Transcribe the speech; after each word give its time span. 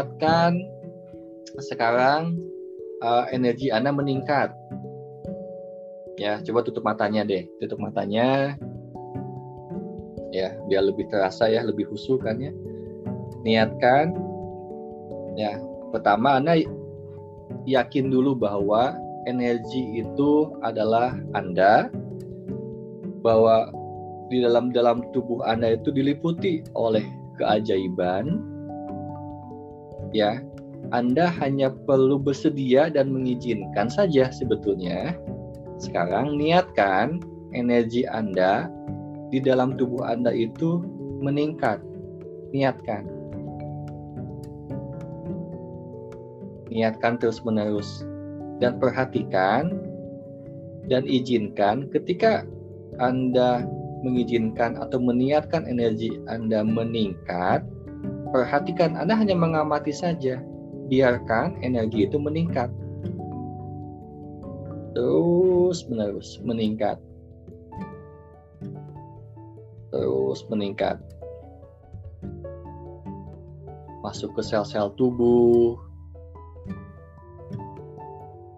niatkan 0.00 0.64
sekarang 1.60 2.40
uh, 3.04 3.28
energi 3.36 3.68
Anda 3.68 3.92
meningkat. 3.92 4.48
Ya, 6.16 6.40
coba 6.40 6.64
tutup 6.64 6.88
matanya 6.88 7.20
deh. 7.20 7.44
Tutup 7.60 7.76
matanya. 7.76 8.56
Ya, 10.32 10.56
biar 10.72 10.88
lebih 10.88 11.04
terasa 11.12 11.52
ya, 11.52 11.60
lebih 11.60 11.84
khusyuk 11.92 12.24
kan 12.24 12.40
ya. 12.40 12.48
Niatkan. 13.44 14.16
Ya, 15.36 15.60
pertama 15.92 16.40
Anda 16.40 16.64
yakin 17.68 18.08
dulu 18.08 18.40
bahwa 18.40 18.96
energi 19.28 20.00
itu 20.00 20.48
adalah 20.64 21.12
Anda 21.36 21.92
bahwa 23.20 23.68
di 24.32 24.40
dalam 24.40 24.72
dalam 24.72 25.04
tubuh 25.12 25.44
Anda 25.44 25.76
itu 25.76 25.92
diliputi 25.92 26.64
oleh 26.72 27.04
keajaiban 27.36 28.49
ya. 30.14 30.42
Anda 30.90 31.28
hanya 31.38 31.70
perlu 31.70 32.16
bersedia 32.16 32.88
dan 32.88 33.12
mengizinkan 33.12 33.92
saja 33.92 34.32
sebetulnya. 34.32 35.14
Sekarang 35.76 36.40
niatkan 36.40 37.20
energi 37.52 38.08
Anda 38.08 38.66
di 39.28 39.38
dalam 39.38 39.76
tubuh 39.76 40.02
Anda 40.08 40.32
itu 40.34 40.82
meningkat. 41.20 41.78
Niatkan. 42.50 43.06
Niatkan 46.70 47.18
terus 47.20 47.42
menerus 47.44 48.02
dan 48.58 48.78
perhatikan 48.78 49.74
dan 50.90 51.06
izinkan 51.06 51.86
ketika 51.90 52.42
Anda 52.98 53.62
mengizinkan 54.02 54.80
atau 54.80 54.98
meniatkan 54.98 55.68
energi 55.68 56.18
Anda 56.26 56.64
meningkat, 56.64 57.64
perhatikan 58.30 58.96
Anda 58.96 59.18
hanya 59.18 59.34
mengamati 59.36 59.90
saja. 59.94 60.42
Biarkan 60.90 61.62
energi 61.62 62.06
itu 62.06 62.18
meningkat. 62.18 62.70
Terus 64.94 65.86
menerus 65.86 66.42
meningkat. 66.42 66.98
Terus 69.94 70.40
meningkat. 70.50 70.98
Masuk 74.02 74.34
ke 74.34 74.42
sel-sel 74.42 74.90
tubuh, 74.96 75.76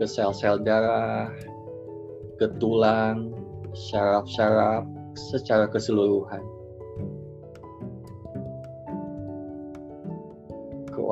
ke 0.00 0.06
sel-sel 0.06 0.62
darah, 0.62 1.28
ke 2.40 2.46
tulang, 2.62 3.34
syaraf-syaraf 3.74 4.86
secara 5.18 5.68
keseluruhan. 5.68 6.51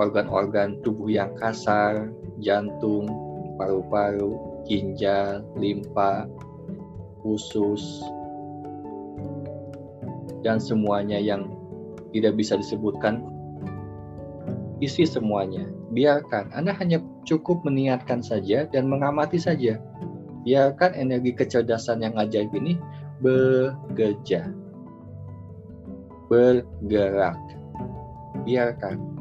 Organ-organ 0.00 0.80
tubuh 0.80 1.12
yang 1.12 1.36
kasar, 1.36 2.08
jantung, 2.40 3.04
paru-paru, 3.60 4.40
ginjal, 4.64 5.44
limpa, 5.60 6.24
usus, 7.20 8.00
dan 10.40 10.56
semuanya 10.56 11.20
yang 11.20 11.52
tidak 12.16 12.40
bisa 12.40 12.56
disebutkan 12.56 13.20
isi 14.80 15.04
semuanya. 15.04 15.68
Biarkan, 15.92 16.48
Anda 16.56 16.72
hanya 16.80 17.04
cukup 17.28 17.60
meniatkan 17.68 18.24
saja 18.24 18.64
dan 18.64 18.88
mengamati 18.88 19.36
saja. 19.36 19.76
Biarkan 20.40 20.96
energi 20.96 21.36
kecerdasan 21.36 22.00
yang 22.00 22.16
ajaib 22.16 22.48
ini 22.56 22.80
bekerja, 23.20 24.48
bergerak. 26.32 27.36
Biarkan. 28.48 29.19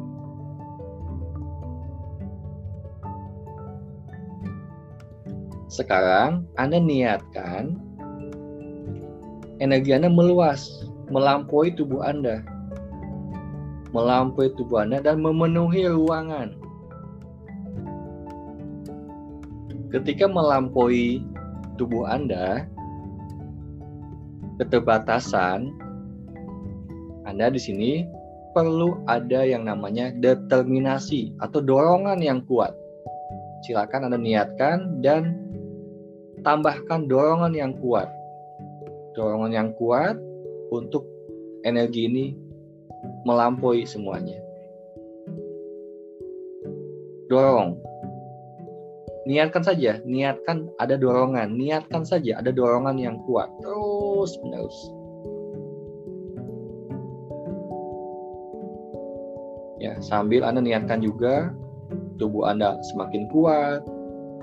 Sekarang 5.69 6.49
Anda 6.57 6.81
niatkan 6.81 7.77
energi 9.61 9.93
Anda 9.93 10.09
meluas, 10.09 10.89
melampaui 11.13 11.77
tubuh 11.77 12.01
Anda 12.01 12.41
melampaui 13.91 14.53
tubuh 14.53 14.85
Anda 14.85 15.01
dan 15.01 15.21
memenuhi 15.21 15.89
ruangan. 15.89 16.53
Ketika 19.89 20.29
melampaui 20.29 21.25
tubuh 21.81 22.05
Anda, 22.05 22.69
keterbatasan 24.61 25.73
Anda 27.25 27.49
di 27.49 27.57
sini 27.57 27.91
perlu 28.53 29.01
ada 29.09 29.41
yang 29.45 29.65
namanya 29.65 30.13
determinasi 30.13 31.33
atau 31.41 31.61
dorongan 31.61 32.21
yang 32.21 32.45
kuat. 32.45 32.73
Silakan 33.65 34.13
Anda 34.13 34.19
niatkan 34.21 35.01
dan 35.01 35.48
tambahkan 36.41 37.07
dorongan 37.09 37.53
yang 37.55 37.73
kuat. 37.77 38.07
Dorongan 39.13 39.51
yang 39.51 39.69
kuat 39.75 40.15
untuk 40.71 41.03
energi 41.67 42.07
ini 42.07 42.25
melampaui 43.27 43.83
semuanya. 43.83 44.39
Dorong. 47.29 47.77
Niatkan 49.29 49.61
saja, 49.61 50.01
niatkan 50.09 50.73
ada 50.81 50.97
dorongan, 50.97 51.53
niatkan 51.53 52.01
saja 52.01 52.41
ada 52.41 52.49
dorongan 52.49 52.97
yang 52.97 53.21
kuat. 53.29 53.45
Terus 53.61 54.33
menerus. 54.41 54.77
Ya, 59.79 59.95
sambil 60.01 60.43
Anda 60.43 60.59
niatkan 60.59 60.99
juga 60.99 61.53
tubuh 62.17 62.49
Anda 62.49 62.81
semakin 62.91 63.29
kuat, 63.31 63.85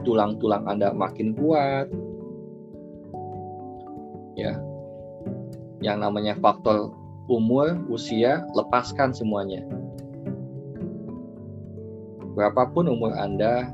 tulang-tulang 0.06 0.70
Anda 0.70 0.94
makin 0.94 1.34
kuat. 1.34 1.90
Ya. 4.38 4.54
Yang 5.82 5.96
namanya 5.98 6.38
faktor 6.38 6.94
umur, 7.26 7.74
usia, 7.90 8.46
lepaskan 8.54 9.10
semuanya. 9.10 9.66
Berapapun 12.38 12.86
umur 12.86 13.16
Anda, 13.18 13.66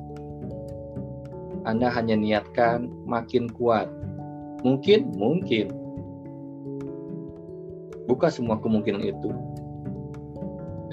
Anda 1.68 1.92
hanya 1.92 2.16
niatkan 2.16 2.88
makin 3.04 3.52
kuat. 3.52 3.92
Mungkin, 4.64 5.12
mungkin. 5.18 5.68
Buka 8.08 8.30
semua 8.32 8.58
kemungkinan 8.58 9.02
itu. 9.02 9.30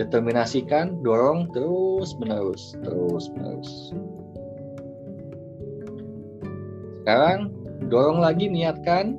Determinasikan, 0.02 1.04
dorong 1.04 1.52
terus 1.54 2.16
menerus, 2.18 2.74
terus 2.82 3.30
menerus. 3.36 3.94
Sekarang 7.10 7.50
dorong 7.90 8.22
lagi 8.22 8.46
niatkan 8.46 9.18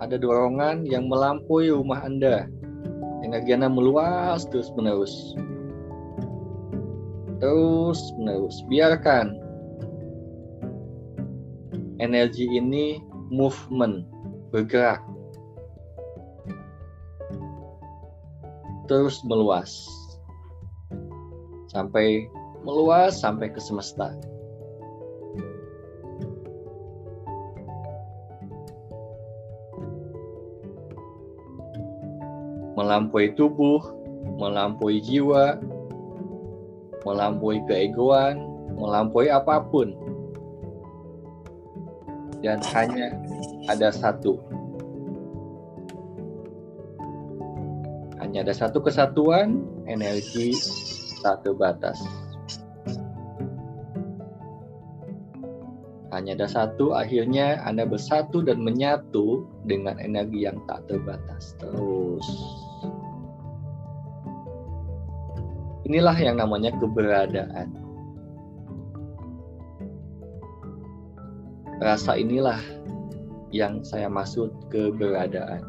ada 0.00 0.16
dorongan 0.16 0.88
yang 0.88 1.12
melampaui 1.12 1.68
rumah 1.68 2.00
Anda. 2.08 2.48
Energi 3.20 3.52
Anda 3.52 3.68
meluas 3.68 4.48
terus 4.48 4.72
menerus. 4.72 5.12
Terus 7.36 8.00
menerus. 8.16 8.64
Biarkan 8.64 9.36
energi 12.00 12.48
ini 12.48 13.04
movement, 13.28 14.08
bergerak. 14.48 15.04
Terus 18.88 19.20
meluas. 19.28 19.84
Sampai 21.68 22.24
meluas 22.64 23.20
sampai 23.20 23.52
ke 23.52 23.60
semesta. 23.60 24.16
Melampaui 32.82 33.30
tubuh, 33.38 33.78
melampaui 34.42 34.98
jiwa, 34.98 35.62
melampaui 37.06 37.62
keegoan, 37.70 38.42
melampaui 38.74 39.30
apa 39.30 39.62
pun. 39.62 39.94
Dan 42.42 42.58
hanya 42.74 43.14
ada 43.70 43.94
satu. 43.94 44.42
Hanya 48.18 48.42
ada 48.42 48.54
satu 48.54 48.82
kesatuan, 48.82 49.62
energi 49.86 50.50
tak 51.22 51.46
terbatas. 51.46 52.02
Hanya 56.10 56.36
ada 56.36 56.44
satu, 56.50 56.92
akhirnya 56.92 57.62
Anda 57.64 57.88
bersatu 57.88 58.44
dan 58.44 58.60
menyatu 58.60 59.48
dengan 59.64 59.96
energi 59.96 60.44
yang 60.44 60.60
tak 60.68 60.84
terbatas. 60.90 61.56
Terus. 61.56 62.26
Inilah 65.86 66.14
yang 66.18 66.38
namanya 66.38 66.70
keberadaan. 66.78 67.74
Rasa 71.82 72.14
inilah 72.14 72.62
yang 73.50 73.82
saya 73.82 74.06
maksud 74.06 74.54
keberadaan. 74.70 75.66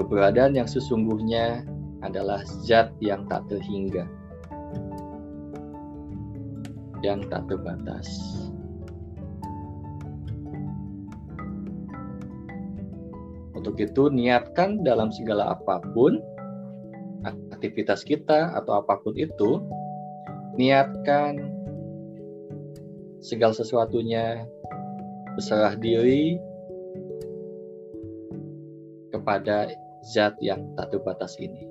Keberadaan 0.00 0.56
yang 0.56 0.64
sesungguhnya 0.64 1.68
adalah 2.00 2.40
zat 2.64 2.88
yang 3.04 3.28
tak 3.28 3.44
terhingga. 3.52 4.08
yang 7.00 7.24
tak 7.32 7.48
terbatas. 7.48 8.08
Untuk 13.56 13.76
itu, 13.76 14.08
niatkan 14.08 14.80
dalam 14.80 15.12
segala 15.12 15.52
apa 15.52 15.84
pun 15.92 16.16
aktivitas 17.26 18.02
kita 18.06 18.54
atau 18.56 18.80
apa 18.80 18.96
pun 19.00 19.12
itu, 19.16 19.60
niatkan 20.56 21.36
segala 23.20 23.52
sesuatunya 23.52 24.48
berserah 25.36 25.76
diri 25.76 26.40
kepada 29.12 29.68
zat 30.08 30.32
yang 30.40 30.64
tak 30.80 30.96
terbatas 30.96 31.36
ini. 31.36 31.68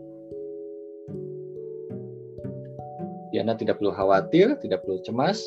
Diana 3.29 3.53
tidak 3.53 3.77
perlu 3.77 3.93
khawatir, 3.93 4.57
tidak 4.61 4.81
perlu 4.85 5.01
cemas, 5.05 5.41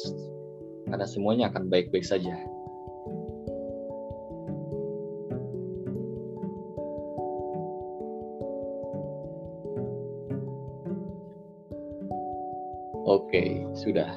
karena 0.87 1.07
semuanya 1.07 1.51
akan 1.51 1.67
baik-baik 1.67 2.07
saja. 2.07 2.35
Oke, 13.03 13.67
sudah. 13.75 14.15